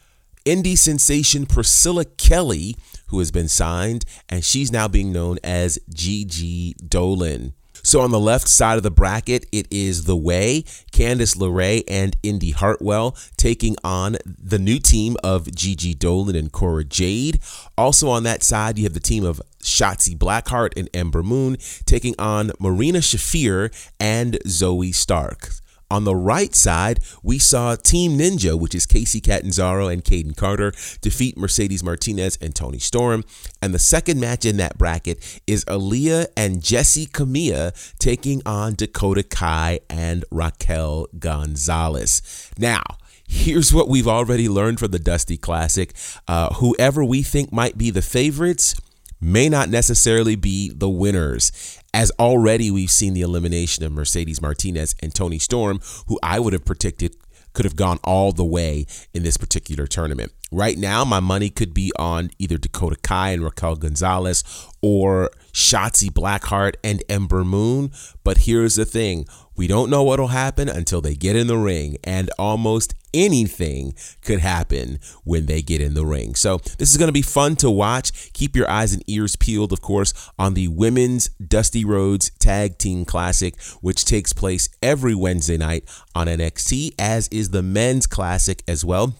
indie 0.44 0.78
sensation 0.78 1.46
Priscilla 1.46 2.04
Kelly, 2.04 2.76
who 3.08 3.18
has 3.18 3.30
been 3.30 3.48
signed, 3.48 4.04
and 4.28 4.44
she's 4.44 4.72
now 4.72 4.88
being 4.88 5.12
known 5.12 5.38
as 5.42 5.78
Gigi 5.92 6.74
Dolan. 6.86 7.54
So 7.82 8.00
on 8.00 8.10
the 8.10 8.18
left 8.18 8.48
side 8.48 8.78
of 8.78 8.82
the 8.82 8.90
bracket, 8.90 9.44
it 9.52 9.66
is 9.70 10.04
The 10.04 10.16
Way, 10.16 10.62
Candice 10.90 11.36
LeRae, 11.36 11.84
and 11.86 12.16
Indi 12.22 12.52
Hartwell 12.52 13.14
taking 13.36 13.76
on 13.84 14.16
the 14.24 14.58
new 14.58 14.78
team 14.78 15.18
of 15.22 15.54
Gigi 15.54 15.92
Dolan 15.92 16.34
and 16.34 16.50
Cora 16.50 16.84
Jade. 16.84 17.40
Also 17.76 18.08
on 18.08 18.22
that 18.22 18.42
side, 18.42 18.78
you 18.78 18.84
have 18.84 18.94
the 18.94 19.00
team 19.00 19.22
of 19.22 19.42
Shotzi 19.62 20.16
Blackheart 20.16 20.72
and 20.78 20.88
Ember 20.94 21.22
Moon 21.22 21.58
taking 21.84 22.14
on 22.18 22.52
Marina 22.58 23.00
Shafir 23.00 23.70
and 24.00 24.38
Zoey 24.46 24.94
Stark. 24.94 25.50
On 25.90 26.04
the 26.04 26.16
right 26.16 26.54
side, 26.54 27.00
we 27.22 27.38
saw 27.38 27.76
Team 27.76 28.18
Ninja, 28.18 28.58
which 28.58 28.74
is 28.74 28.86
Kacy 28.86 29.22
Catanzaro 29.22 29.88
and 29.88 30.04
Kayden 30.04 30.36
Carter, 30.36 30.72
defeat 31.00 31.36
Mercedes 31.36 31.84
Martinez 31.84 32.38
and 32.40 32.54
Toni 32.54 32.78
Storm. 32.78 33.24
And 33.60 33.74
the 33.74 33.78
second 33.78 34.20
match 34.20 34.44
in 34.44 34.56
that 34.56 34.78
bracket 34.78 35.40
is 35.46 35.64
Aaliyah 35.66 36.26
and 36.36 36.62
Jessi 36.62 37.08
Kamea 37.08 37.72
taking 37.98 38.42
on 38.46 38.74
Dakota 38.74 39.22
Kai 39.22 39.80
and 39.88 40.24
Raquel 40.30 41.06
Gonzalez. 41.18 42.50
Now, 42.58 42.82
here's 43.28 43.72
what 43.72 43.88
we've 43.88 44.08
already 44.08 44.48
learned 44.48 44.78
from 44.78 44.90
the 44.90 44.98
Dusty 44.98 45.36
Classic. 45.36 45.94
Uh, 46.26 46.52
whoever 46.54 47.04
we 47.04 47.22
think 47.22 47.52
might 47.52 47.76
be 47.78 47.90
the 47.90 48.02
favorites 48.02 48.74
may 49.20 49.48
not 49.48 49.68
necessarily 49.70 50.36
be 50.36 50.70
the 50.70 50.88
winners 50.88 51.80
as 51.94 52.10
already 52.18 52.72
we've 52.72 52.90
seen 52.90 53.14
the 53.14 53.22
elimination 53.22 53.84
of 53.84 53.92
Mercedes 53.92 54.42
Martinez 54.42 54.96
and 55.00 55.14
Toni 55.14 55.38
Storm, 55.38 55.80
who 56.08 56.18
I 56.22 56.40
would 56.40 56.52
have 56.52 56.64
predicted 56.64 57.16
could 57.52 57.64
have 57.64 57.76
gone 57.76 58.00
all 58.02 58.32
the 58.32 58.44
way 58.44 58.84
in 59.14 59.22
this 59.22 59.36
particular 59.36 59.86
tournament. 59.86 60.32
Right 60.50 60.76
now, 60.76 61.04
my 61.04 61.20
money 61.20 61.50
could 61.50 61.72
be 61.72 61.92
on 61.96 62.30
either 62.36 62.58
Dakota 62.58 62.96
Kai 62.96 63.30
and 63.30 63.44
Raquel 63.44 63.76
Gonzalez 63.76 64.42
or 64.82 65.30
Shotzi 65.52 66.10
Blackheart 66.10 66.74
and 66.82 67.02
Ember 67.08 67.44
Moon. 67.44 67.92
But 68.24 68.38
here's 68.38 68.74
the 68.74 68.84
thing 68.84 69.26
we 69.56 69.66
don't 69.66 69.90
know 69.90 70.02
what'll 70.02 70.28
happen 70.28 70.68
until 70.68 71.00
they 71.00 71.14
get 71.14 71.36
in 71.36 71.46
the 71.46 71.56
ring, 71.56 71.96
and 72.04 72.30
almost 72.38 72.94
anything 73.12 73.94
could 74.22 74.40
happen 74.40 74.98
when 75.22 75.46
they 75.46 75.62
get 75.62 75.80
in 75.80 75.94
the 75.94 76.04
ring. 76.04 76.34
So, 76.34 76.58
this 76.78 76.90
is 76.90 76.96
going 76.96 77.08
to 77.08 77.12
be 77.12 77.22
fun 77.22 77.56
to 77.56 77.70
watch. 77.70 78.32
Keep 78.32 78.56
your 78.56 78.68
eyes 78.68 78.92
and 78.92 79.02
ears 79.08 79.36
peeled, 79.36 79.72
of 79.72 79.80
course, 79.80 80.12
on 80.38 80.54
the 80.54 80.68
Women's 80.68 81.28
Dusty 81.28 81.84
Rhodes 81.84 82.30
Tag 82.38 82.78
Team 82.78 83.04
Classic, 83.04 83.60
which 83.80 84.04
takes 84.04 84.32
place 84.32 84.68
every 84.82 85.14
Wednesday 85.14 85.56
night 85.56 85.84
on 86.14 86.26
NXT, 86.26 86.94
as 86.98 87.28
is 87.28 87.50
the 87.50 87.62
Men's 87.62 88.06
Classic 88.06 88.62
as 88.66 88.84
well. 88.84 89.14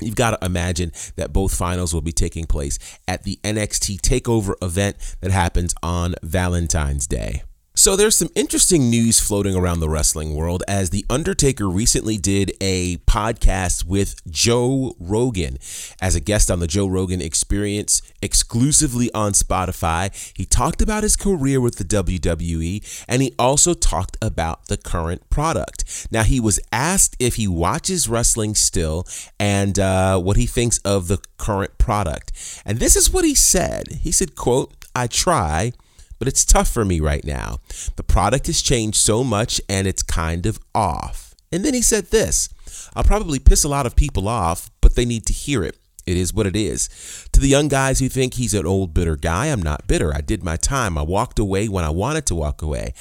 You've 0.00 0.16
got 0.16 0.38
to 0.38 0.44
imagine 0.44 0.92
that 1.16 1.32
both 1.32 1.54
finals 1.54 1.94
will 1.94 2.02
be 2.02 2.12
taking 2.12 2.44
place 2.44 2.78
at 3.08 3.22
the 3.22 3.38
NXT 3.42 4.00
TakeOver 4.00 4.54
event 4.60 4.96
that 5.20 5.30
happens 5.30 5.74
on 5.82 6.14
Valentine's 6.22 7.06
Day. 7.06 7.42
So 7.78 7.94
there's 7.94 8.16
some 8.16 8.30
interesting 8.34 8.88
news 8.88 9.20
floating 9.20 9.54
around 9.54 9.80
the 9.80 9.88
wrestling 9.90 10.34
world 10.34 10.64
as 10.66 10.88
The 10.88 11.04
Undertaker 11.10 11.68
recently 11.68 12.16
did 12.16 12.52
a 12.58 12.96
podcast 13.06 13.84
with 13.84 14.26
Joe 14.30 14.96
Rogan 14.98 15.58
as 16.00 16.16
a 16.16 16.20
guest 16.20 16.50
on 16.50 16.58
the 16.58 16.66
Joe 16.66 16.86
Rogan 16.86 17.20
Experience 17.20 18.00
exclusively 18.22 19.12
on 19.12 19.32
Spotify. 19.32 20.10
He 20.34 20.46
talked 20.46 20.80
about 20.80 21.02
his 21.02 21.16
career 21.16 21.60
with 21.60 21.76
the 21.76 21.84
WWE 21.84 23.04
and 23.06 23.20
he 23.20 23.34
also 23.38 23.74
talked 23.74 24.16
about 24.22 24.68
the 24.68 24.78
current 24.78 25.28
product. 25.28 26.08
Now, 26.10 26.22
he 26.22 26.40
was 26.40 26.58
asked 26.72 27.14
if 27.20 27.34
he 27.34 27.46
watches 27.46 28.08
wrestling 28.08 28.54
still 28.54 29.06
and 29.38 29.78
uh, 29.78 30.18
what 30.18 30.38
he 30.38 30.46
thinks 30.46 30.78
of 30.78 31.08
the 31.08 31.18
current 31.36 31.76
product. 31.76 32.32
And 32.64 32.78
this 32.78 32.96
is 32.96 33.12
what 33.12 33.26
he 33.26 33.34
said. 33.34 33.98
He 34.00 34.12
said, 34.12 34.34
quote, 34.34 34.72
I 34.94 35.08
try 35.08 35.72
but 36.18 36.28
it's 36.28 36.44
tough 36.44 36.68
for 36.68 36.84
me 36.84 37.00
right 37.00 37.24
now. 37.24 37.58
The 37.96 38.02
product 38.02 38.46
has 38.46 38.62
changed 38.62 38.98
so 38.98 39.24
much 39.24 39.60
and 39.68 39.86
it's 39.86 40.02
kind 40.02 40.46
of 40.46 40.58
off. 40.74 41.34
And 41.52 41.64
then 41.64 41.74
he 41.74 41.82
said 41.82 42.06
this 42.06 42.48
I'll 42.94 43.04
probably 43.04 43.38
piss 43.38 43.64
a 43.64 43.68
lot 43.68 43.86
of 43.86 43.96
people 43.96 44.28
off, 44.28 44.70
but 44.80 44.94
they 44.94 45.04
need 45.04 45.26
to 45.26 45.32
hear 45.32 45.62
it. 45.62 45.78
It 46.06 46.16
is 46.16 46.32
what 46.32 46.46
it 46.46 46.54
is. 46.54 46.88
To 47.32 47.40
the 47.40 47.48
young 47.48 47.68
guys 47.68 47.98
who 47.98 48.08
think 48.08 48.34
he's 48.34 48.54
an 48.54 48.66
old, 48.66 48.94
bitter 48.94 49.16
guy, 49.16 49.46
I'm 49.46 49.62
not 49.62 49.88
bitter. 49.88 50.14
I 50.14 50.20
did 50.20 50.44
my 50.44 50.56
time. 50.56 50.96
I 50.96 51.02
walked 51.02 51.38
away 51.38 51.68
when 51.68 51.84
I 51.84 51.90
wanted 51.90 52.26
to 52.26 52.34
walk 52.34 52.62
away. 52.62 52.94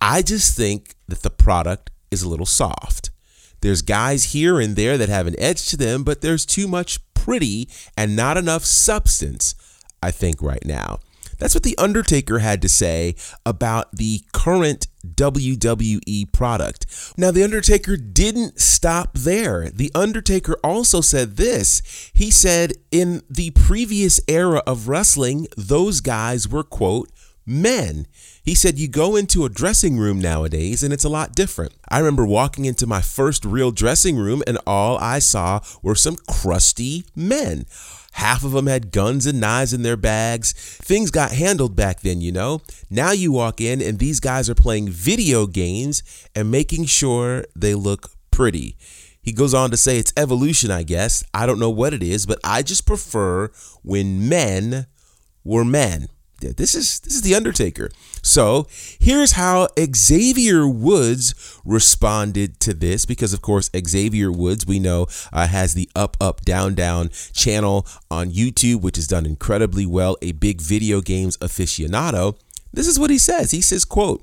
I 0.00 0.20
just 0.20 0.56
think 0.56 0.94
that 1.08 1.22
the 1.22 1.30
product 1.30 1.90
is 2.10 2.22
a 2.22 2.28
little 2.28 2.46
soft. 2.46 3.10
There's 3.62 3.80
guys 3.80 4.32
here 4.32 4.60
and 4.60 4.76
there 4.76 4.98
that 4.98 5.08
have 5.08 5.26
an 5.26 5.36
edge 5.38 5.68
to 5.68 5.78
them, 5.78 6.04
but 6.04 6.20
there's 6.20 6.44
too 6.44 6.68
much 6.68 6.98
pretty 7.14 7.70
and 7.96 8.14
not 8.14 8.36
enough 8.36 8.64
substance, 8.64 9.54
I 10.02 10.10
think, 10.10 10.42
right 10.42 10.64
now. 10.66 10.98
That's 11.38 11.54
what 11.54 11.62
The 11.62 11.76
Undertaker 11.78 12.38
had 12.38 12.62
to 12.62 12.68
say 12.68 13.14
about 13.44 13.92
the 13.92 14.22
current 14.32 14.86
WWE 15.06 16.32
product. 16.32 17.14
Now, 17.16 17.30
The 17.30 17.44
Undertaker 17.44 17.96
didn't 17.96 18.60
stop 18.60 19.14
there. 19.14 19.70
The 19.70 19.90
Undertaker 19.94 20.56
also 20.64 21.00
said 21.00 21.36
this. 21.36 22.10
He 22.14 22.30
said, 22.30 22.74
in 22.90 23.22
the 23.28 23.50
previous 23.50 24.20
era 24.28 24.62
of 24.66 24.88
wrestling, 24.88 25.46
those 25.56 26.00
guys 26.00 26.48
were, 26.48 26.64
quote, 26.64 27.10
men. 27.46 28.06
He 28.42 28.54
said, 28.54 28.78
You 28.78 28.88
go 28.88 29.16
into 29.16 29.44
a 29.44 29.50
dressing 29.50 29.98
room 29.98 30.20
nowadays 30.20 30.82
and 30.82 30.92
it's 30.92 31.04
a 31.04 31.08
lot 31.08 31.34
different. 31.34 31.72
I 31.88 31.98
remember 31.98 32.26
walking 32.26 32.64
into 32.64 32.86
my 32.86 33.00
first 33.00 33.44
real 33.44 33.70
dressing 33.70 34.16
room 34.16 34.42
and 34.46 34.58
all 34.66 34.98
I 34.98 35.18
saw 35.18 35.60
were 35.82 35.94
some 35.94 36.16
crusty 36.28 37.04
men. 37.14 37.66
Half 38.14 38.44
of 38.44 38.52
them 38.52 38.68
had 38.68 38.92
guns 38.92 39.26
and 39.26 39.40
knives 39.40 39.72
in 39.72 39.82
their 39.82 39.96
bags. 39.96 40.52
Things 40.52 41.10
got 41.10 41.32
handled 41.32 41.74
back 41.74 42.00
then, 42.00 42.20
you 42.20 42.30
know. 42.30 42.60
Now 42.88 43.10
you 43.10 43.32
walk 43.32 43.60
in 43.60 43.82
and 43.82 43.98
these 43.98 44.20
guys 44.20 44.48
are 44.48 44.54
playing 44.54 44.88
video 44.88 45.46
games 45.46 46.02
and 46.34 46.48
making 46.48 46.84
sure 46.84 47.44
they 47.56 47.74
look 47.74 48.12
pretty. 48.30 48.76
He 49.20 49.32
goes 49.32 49.52
on 49.52 49.70
to 49.72 49.76
say 49.76 49.98
it's 49.98 50.12
evolution, 50.16 50.70
I 50.70 50.84
guess. 50.84 51.24
I 51.34 51.44
don't 51.44 51.58
know 51.58 51.70
what 51.70 51.92
it 51.92 52.04
is, 52.04 52.24
but 52.24 52.38
I 52.44 52.62
just 52.62 52.86
prefer 52.86 53.50
when 53.82 54.28
men 54.28 54.86
were 55.42 55.64
men. 55.64 56.08
This 56.40 56.74
is 56.74 57.00
this 57.00 57.14
is 57.14 57.22
the 57.22 57.34
Undertaker. 57.34 57.90
So 58.22 58.66
here's 58.98 59.32
how 59.32 59.68
Xavier 59.94 60.68
Woods 60.68 61.34
responded 61.64 62.60
to 62.60 62.74
this, 62.74 63.06
because 63.06 63.32
of 63.32 63.42
course 63.42 63.70
Xavier 63.76 64.30
Woods 64.30 64.66
we 64.66 64.78
know 64.78 65.06
uh, 65.32 65.46
has 65.46 65.74
the 65.74 65.88
Up 65.94 66.16
Up 66.20 66.42
Down 66.42 66.74
Down 66.74 67.10
channel 67.32 67.86
on 68.10 68.30
YouTube, 68.30 68.82
which 68.82 68.96
has 68.96 69.06
done 69.06 69.26
incredibly 69.26 69.86
well. 69.86 70.16
A 70.22 70.32
big 70.32 70.60
video 70.60 71.00
games 71.00 71.36
aficionado. 71.38 72.36
This 72.72 72.86
is 72.88 72.98
what 72.98 73.10
he 73.10 73.18
says. 73.18 73.50
He 73.50 73.60
says, 73.60 73.84
"quote." 73.84 74.22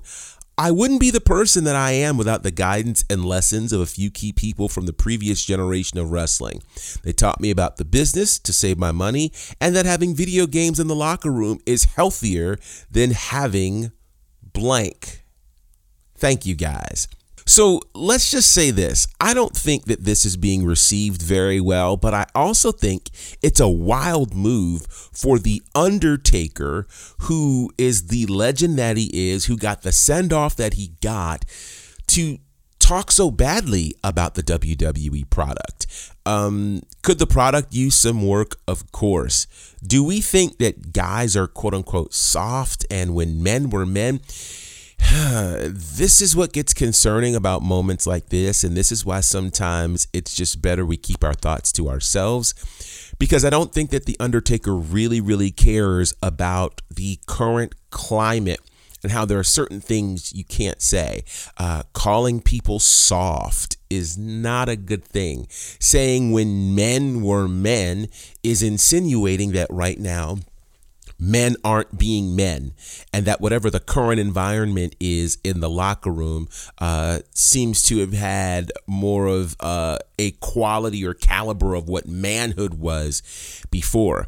I 0.58 0.70
wouldn't 0.70 1.00
be 1.00 1.10
the 1.10 1.22
person 1.22 1.64
that 1.64 1.76
I 1.76 1.92
am 1.92 2.18
without 2.18 2.44
the 2.44 2.52
guidance 2.52 3.04
and 3.10 3.26
lessons 3.26 3.74
of 3.74 3.82
a 3.82 3.86
few 3.86 4.12
key 4.12 4.32
people 4.32 4.70
from 4.70 4.86
the 4.86 4.94
previous 4.94 5.44
generation 5.44 5.98
of 5.98 6.12
wrestling. 6.12 6.62
They 7.04 7.14
taught 7.14 7.40
me 7.40 7.50
about 7.50 7.78
the 7.78 7.86
business 7.86 8.38
to 8.40 8.54
save 8.54 8.78
my 8.78 8.92
money 8.92 9.32
and 9.60 9.76
that 9.76 9.86
having 9.86 10.16
video 10.16 10.46
games 10.46 10.80
in 10.80 10.88
the 10.88 10.96
locker 10.96 11.32
room 11.32 11.60
is 11.66 11.86
healthier 11.86 12.60
than 12.92 13.12
having 13.12 13.92
blank. 14.54 15.24
Thank 16.16 16.46
you 16.46 16.54
guys. 16.54 17.08
So 17.52 17.82
let's 17.94 18.32
just 18.32 18.54
say 18.54 18.72
this. 18.72 19.08
I 19.20 19.34
don't 19.34 19.54
think 19.54 19.84
that 19.88 20.06
this 20.06 20.24
is 20.24 20.38
being 20.38 20.66
received 20.66 21.22
very 21.22 21.60
well, 21.60 21.98
but 21.98 22.14
I 22.14 22.26
also 22.34 22.72
think 22.72 23.10
it's 23.42 23.60
a 23.60 23.68
wild 23.68 24.34
move 24.34 24.84
for 24.88 25.38
The 25.38 25.62
Undertaker, 25.76 26.88
who 27.24 27.70
is 27.78 28.08
the 28.08 28.26
legend 28.28 28.80
that 28.80 28.96
he 28.96 29.32
is, 29.32 29.48
who 29.48 29.58
got 29.58 29.82
the 29.82 29.92
send 29.92 30.32
off 30.32 30.56
that 30.56 30.76
he 30.76 30.94
got, 31.02 31.44
to 32.08 32.38
talk 32.80 33.12
so 33.12 33.30
badly 33.30 33.96
about 34.02 34.36
the 34.36 34.44
WWE 34.44 35.30
product. 35.30 35.88
Um, 36.26 36.84
could 37.02 37.20
the 37.20 37.28
product 37.28 37.74
use 37.74 37.96
some 37.96 38.26
work? 38.26 38.62
Of 38.66 38.94
course. 38.94 39.46
Do 39.86 40.06
we 40.06 40.22
think 40.22 40.58
that 40.60 40.94
guys 40.94 41.36
are 41.36 41.48
quote 41.48 41.74
unquote 41.74 42.14
soft 42.14 42.86
and 42.90 43.14
when 43.14 43.44
men 43.44 43.70
were 43.70 43.86
men? 43.86 44.22
this 45.68 46.22
is 46.22 46.36
what 46.36 46.54
gets 46.54 46.74
concerning 46.74 47.36
about 47.36 47.62
moments 47.62 48.06
like 48.06 48.30
this. 48.30 48.64
And 48.64 48.78
this 48.78 48.92
is 48.92 49.06
why 49.06 49.22
sometimes 49.22 50.08
it's 50.14 50.36
just 50.36 50.62
better 50.62 50.86
we 50.86 50.98
keep 50.98 51.24
our 51.24 51.34
thoughts 51.34 51.72
to 51.74 51.90
ourselves. 51.90 52.54
Because 53.20 53.44
I 53.44 53.50
don't 53.50 53.74
think 53.74 53.90
that 53.92 54.06
The 54.06 54.18
Undertaker 54.20 54.76
really, 54.76 55.22
really 55.22 55.52
cares 55.52 56.14
about 56.22 56.82
the 56.90 57.20
current 57.28 57.76
climate 57.90 58.60
and 59.04 59.12
how 59.12 59.26
there 59.26 59.40
are 59.40 59.44
certain 59.44 59.82
things 59.82 60.34
you 60.34 60.44
can't 60.44 60.82
say. 60.82 61.24
Uh, 61.58 61.84
calling 61.94 62.40
people 62.40 62.80
soft 62.80 63.78
is 63.90 64.18
not 64.18 64.70
a 64.70 64.76
good 64.76 65.04
thing. 65.04 65.48
Saying 65.50 66.32
when 66.32 66.76
men 66.76 67.22
were 67.22 67.48
men 67.48 68.08
is 68.44 68.62
insinuating 68.62 69.52
that 69.54 69.68
right 69.70 70.00
now 70.00 70.38
men 71.22 71.56
aren't 71.64 71.98
being 71.98 72.36
men, 72.36 72.74
and 73.14 73.26
that 73.26 73.40
whatever 73.40 73.70
the 73.70 73.80
current 73.80 74.20
environment 74.20 74.96
is 75.00 75.38
in 75.44 75.60
the 75.60 75.70
locker 75.70 76.12
room 76.12 76.50
uh, 76.80 77.20
seems 77.34 77.84
to 77.84 78.00
have 78.00 78.14
had 78.14 78.72
more 78.88 79.28
of 79.28 79.56
uh, 79.60 80.00
a 80.18 80.32
quality 80.32 81.06
or 81.06 81.14
caliber 81.14 81.76
of 81.76 81.88
what 81.88 82.08
manhood 82.08 82.74
was 82.74 83.22
before. 83.70 84.28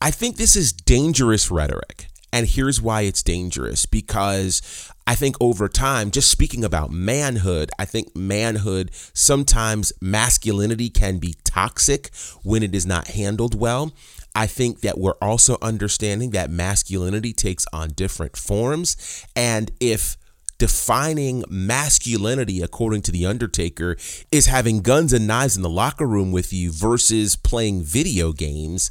I 0.00 0.10
think 0.10 0.36
this 0.36 0.56
is 0.56 0.72
dangerous 0.72 1.50
rhetoric. 1.50 2.08
And 2.32 2.48
here's 2.48 2.80
why 2.80 3.02
it's 3.02 3.22
dangerous 3.22 3.84
because 3.84 4.90
I 5.06 5.14
think 5.14 5.36
over 5.38 5.68
time, 5.68 6.10
just 6.10 6.30
speaking 6.30 6.64
about 6.64 6.90
manhood, 6.90 7.70
I 7.78 7.84
think 7.84 8.16
manhood 8.16 8.90
sometimes 9.12 9.92
masculinity 10.00 10.88
can 10.88 11.18
be 11.18 11.34
toxic 11.44 12.10
when 12.42 12.62
it 12.62 12.74
is 12.74 12.86
not 12.86 13.08
handled 13.08 13.54
well. 13.54 13.92
I 14.34 14.46
think 14.46 14.80
that 14.80 14.98
we're 14.98 15.18
also 15.20 15.58
understanding 15.60 16.30
that 16.30 16.50
masculinity 16.50 17.32
takes 17.32 17.66
on 17.72 17.90
different 17.90 18.36
forms. 18.36 19.26
And 19.36 19.70
if 19.80 20.16
defining 20.58 21.44
masculinity, 21.48 22.62
according 22.62 23.02
to 23.02 23.12
The 23.12 23.26
Undertaker, 23.26 23.96
is 24.30 24.46
having 24.46 24.80
guns 24.80 25.12
and 25.12 25.26
knives 25.26 25.56
in 25.56 25.62
the 25.62 25.68
locker 25.68 26.06
room 26.06 26.32
with 26.32 26.52
you 26.52 26.72
versus 26.72 27.36
playing 27.36 27.82
video 27.82 28.32
games, 28.32 28.90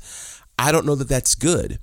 I 0.59 0.71
don't 0.71 0.85
know 0.85 0.95
that 0.95 1.09
that's 1.09 1.33
good. 1.33 1.79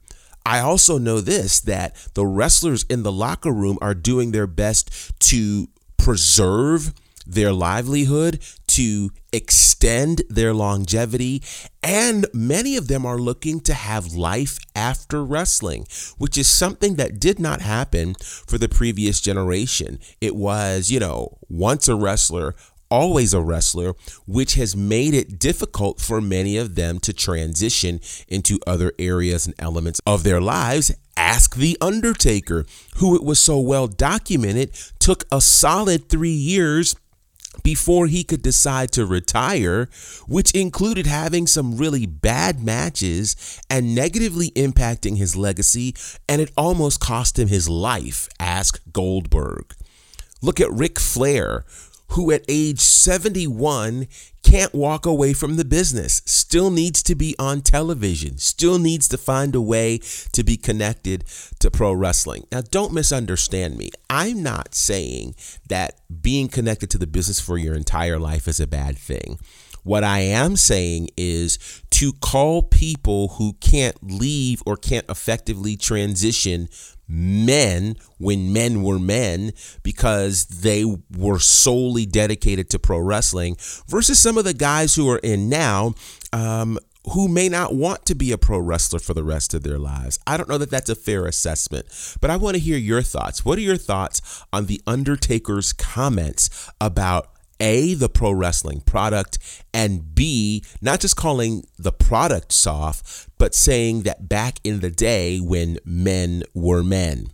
I 0.46 0.60
also 0.60 0.98
know 0.98 1.20
this 1.20 1.60
that 1.62 1.96
the 2.14 2.26
wrestlers 2.26 2.84
in 2.84 3.02
the 3.02 3.12
locker 3.12 3.52
room 3.52 3.76
are 3.80 3.94
doing 3.94 4.30
their 4.30 4.46
best 4.46 5.12
to 5.30 5.68
preserve 5.96 6.94
their 7.28 7.52
livelihood, 7.52 8.40
to 8.66 9.10
extend 9.32 10.22
their 10.28 10.54
longevity, 10.54 11.42
and 11.82 12.26
many 12.32 12.76
of 12.76 12.88
them 12.88 13.04
are 13.04 13.18
looking 13.18 13.60
to 13.60 13.74
have 13.74 14.14
life 14.14 14.58
after 14.74 15.24
wrestling, 15.24 15.86
which 16.16 16.38
is 16.38 16.48
something 16.48 16.94
that 16.94 17.20
did 17.20 17.38
not 17.38 17.60
happen 17.60 18.14
for 18.14 18.56
the 18.56 18.68
previous 18.68 19.20
generation. 19.20 19.98
It 20.20 20.34
was, 20.34 20.90
you 20.90 21.00
know, 21.00 21.38
once 21.48 21.88
a 21.88 21.94
wrestler, 21.94 22.54
always 22.90 23.34
a 23.34 23.40
wrestler, 23.40 23.94
which 24.26 24.54
has 24.54 24.76
made 24.76 25.14
it 25.14 25.38
difficult 25.38 26.00
for 26.00 26.20
many 26.20 26.56
of 26.56 26.74
them 26.74 26.98
to 27.00 27.12
transition 27.12 28.00
into 28.28 28.58
other 28.66 28.92
areas 28.98 29.46
and 29.46 29.54
elements 29.58 30.00
of 30.06 30.22
their 30.22 30.40
lives. 30.40 30.92
Ask 31.16 31.56
The 31.56 31.76
Undertaker, 31.80 32.64
who 32.96 33.14
it 33.16 33.24
was 33.24 33.38
so 33.40 33.58
well 33.58 33.88
documented 33.88 34.72
took 34.98 35.24
a 35.32 35.40
solid 35.40 36.08
three 36.08 36.30
years 36.30 36.94
before 37.62 38.06
he 38.06 38.24
could 38.24 38.42
decide 38.42 38.92
to 38.92 39.06
retire, 39.06 39.88
which 40.26 40.52
included 40.52 41.06
having 41.06 41.46
some 41.46 41.76
really 41.76 42.06
bad 42.06 42.62
matches 42.62 43.60
and 43.70 43.94
negatively 43.94 44.50
impacting 44.50 45.16
his 45.16 45.36
legacy, 45.36 45.94
and 46.28 46.40
it 46.40 46.52
almost 46.56 47.00
cost 47.00 47.38
him 47.38 47.48
his 47.48 47.68
life. 47.68 48.28
Ask 48.38 48.80
Goldberg. 48.92 49.74
Look 50.40 50.60
at 50.60 50.72
Ric 50.72 50.98
Flair, 50.98 51.64
who 52.12 52.30
at 52.30 52.44
age 52.48 52.80
71 52.80 54.06
can't 54.48 54.74
walk 54.74 55.04
away 55.04 55.34
from 55.34 55.56
the 55.56 55.64
business, 55.64 56.22
still 56.24 56.70
needs 56.70 57.02
to 57.02 57.14
be 57.14 57.34
on 57.38 57.60
television, 57.60 58.38
still 58.38 58.78
needs 58.78 59.06
to 59.08 59.18
find 59.18 59.54
a 59.54 59.60
way 59.60 59.98
to 60.32 60.42
be 60.42 60.56
connected 60.56 61.22
to 61.58 61.70
pro 61.70 61.92
wrestling. 61.92 62.46
Now, 62.50 62.62
don't 62.62 62.94
misunderstand 62.94 63.76
me. 63.76 63.90
I'm 64.08 64.42
not 64.42 64.74
saying 64.74 65.34
that 65.68 66.00
being 66.22 66.48
connected 66.48 66.88
to 66.90 66.98
the 66.98 67.06
business 67.06 67.38
for 67.38 67.58
your 67.58 67.74
entire 67.74 68.18
life 68.18 68.48
is 68.48 68.58
a 68.58 68.66
bad 68.66 68.96
thing. 68.96 69.38
What 69.84 70.02
I 70.02 70.20
am 70.20 70.56
saying 70.56 71.10
is 71.18 71.58
to 71.90 72.12
call 72.14 72.62
people 72.62 73.28
who 73.28 73.52
can't 73.60 73.96
leave 74.02 74.62
or 74.64 74.78
can't 74.78 75.08
effectively 75.10 75.76
transition 75.76 76.68
men 77.08 77.96
when 78.18 78.52
men 78.52 78.82
were 78.82 78.98
men 78.98 79.52
because 79.82 80.44
they 80.46 80.84
were 81.16 81.38
solely 81.38 82.04
dedicated 82.04 82.68
to 82.70 82.78
pro 82.78 82.98
wrestling 82.98 83.56
versus 83.88 84.18
some 84.18 84.36
of 84.36 84.44
the 84.44 84.54
guys 84.54 84.94
who 84.94 85.08
are 85.08 85.18
in 85.18 85.48
now 85.48 85.94
um, 86.32 86.78
who 87.12 87.28
may 87.28 87.48
not 87.48 87.74
want 87.74 88.04
to 88.06 88.14
be 88.14 88.32
a 88.32 88.38
pro 88.38 88.58
wrestler 88.58 88.98
for 88.98 89.14
the 89.14 89.24
rest 89.24 89.54
of 89.54 89.62
their 89.62 89.78
lives. 89.78 90.18
I 90.26 90.36
don't 90.36 90.48
know 90.48 90.58
that 90.58 90.70
that's 90.70 90.90
a 90.90 90.94
fair 90.94 91.26
assessment, 91.26 91.86
but 92.20 92.30
I 92.30 92.36
want 92.36 92.56
to 92.56 92.62
hear 92.62 92.76
your 92.76 93.02
thoughts. 93.02 93.44
What 93.44 93.58
are 93.58 93.62
your 93.62 93.76
thoughts 93.76 94.44
on 94.52 94.66
The 94.66 94.80
Undertaker's 94.86 95.72
comments 95.72 96.70
about 96.80 97.30
a, 97.60 97.94
the 97.94 98.08
pro 98.08 98.32
wrestling 98.32 98.80
product, 98.80 99.38
and 99.74 100.14
B, 100.14 100.64
not 100.80 101.00
just 101.00 101.16
calling 101.16 101.64
the 101.78 101.92
product 101.92 102.52
soft, 102.52 103.28
but 103.38 103.54
saying 103.54 104.02
that 104.02 104.28
back 104.28 104.58
in 104.64 104.80
the 104.80 104.90
day 104.90 105.38
when 105.38 105.78
men 105.84 106.42
were 106.54 106.82
men. 106.82 107.28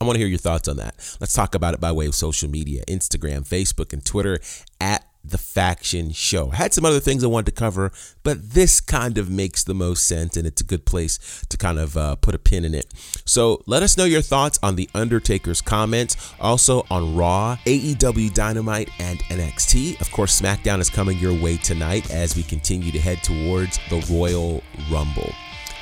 I 0.00 0.04
want 0.04 0.16
to 0.16 0.18
hear 0.18 0.28
your 0.28 0.38
thoughts 0.38 0.66
on 0.66 0.78
that. 0.78 0.96
Let's 1.20 1.32
talk 1.32 1.54
about 1.54 1.74
it 1.74 1.80
by 1.80 1.92
way 1.92 2.06
of 2.06 2.14
social 2.16 2.50
media 2.50 2.82
Instagram, 2.88 3.48
Facebook, 3.48 3.92
and 3.92 4.04
Twitter 4.04 4.40
at 4.80 5.06
the 5.24 5.38
faction 5.38 6.10
show. 6.12 6.50
I 6.50 6.56
had 6.56 6.74
some 6.74 6.84
other 6.84 7.00
things 7.00 7.22
I 7.22 7.28
wanted 7.28 7.46
to 7.46 7.52
cover, 7.52 7.92
but 8.22 8.50
this 8.50 8.80
kind 8.80 9.18
of 9.18 9.30
makes 9.30 9.64
the 9.64 9.74
most 9.74 10.06
sense 10.06 10.36
and 10.36 10.46
it's 10.46 10.60
a 10.60 10.64
good 10.64 10.84
place 10.84 11.44
to 11.48 11.56
kind 11.56 11.78
of 11.78 11.96
uh, 11.96 12.16
put 12.16 12.34
a 12.34 12.38
pin 12.38 12.64
in 12.64 12.74
it. 12.74 12.86
So 13.24 13.62
let 13.66 13.82
us 13.82 13.96
know 13.96 14.04
your 14.04 14.22
thoughts 14.22 14.58
on 14.62 14.76
The 14.76 14.90
Undertaker's 14.94 15.60
comments, 15.60 16.34
also 16.40 16.84
on 16.90 17.14
Raw, 17.14 17.56
AEW 17.64 18.34
Dynamite, 18.34 18.90
and 18.98 19.18
NXT. 19.24 20.00
Of 20.00 20.10
course, 20.10 20.40
SmackDown 20.40 20.80
is 20.80 20.90
coming 20.90 21.18
your 21.18 21.38
way 21.40 21.56
tonight 21.56 22.10
as 22.10 22.36
we 22.36 22.42
continue 22.42 22.90
to 22.92 22.98
head 22.98 23.22
towards 23.22 23.78
the 23.90 24.04
Royal 24.10 24.62
Rumble. 24.90 25.32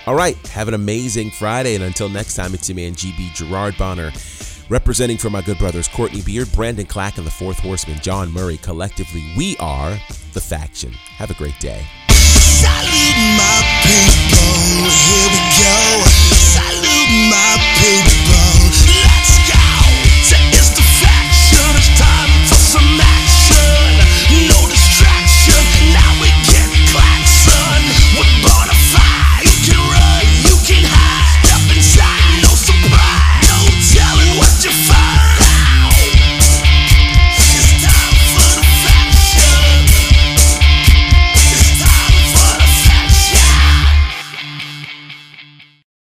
All 0.06 0.14
right, 0.14 0.36
have 0.48 0.68
an 0.68 0.74
amazing 0.74 1.30
Friday, 1.30 1.74
and 1.74 1.84
until 1.84 2.08
next 2.08 2.34
time, 2.34 2.54
it's 2.54 2.68
your 2.68 2.76
man 2.76 2.92
GB 2.94 3.34
Gerard 3.34 3.76
Bonner 3.76 4.10
Representing 4.70 5.16
for 5.16 5.30
my 5.30 5.42
good 5.42 5.58
brothers 5.58 5.88
Courtney 5.88 6.22
Beard, 6.22 6.48
Brandon 6.52 6.86
Clack, 6.86 7.18
and 7.18 7.26
the 7.26 7.30
Fourth 7.30 7.58
Horseman, 7.58 7.98
John 7.98 8.32
Murray, 8.32 8.56
collectively, 8.58 9.34
we 9.36 9.56
are 9.58 9.98
The 10.32 10.40
Faction. 10.40 10.92
Have 10.92 11.32
a 11.32 11.34
great 11.34 11.58
day. 11.58 11.84
Salute 12.08 13.18
my 13.34 13.66
people, 13.82 14.86
here 14.94 15.26
we 15.26 15.42
go. 15.58 16.04
Salute 16.06 17.30
my 17.30 17.56
people. 17.80 18.19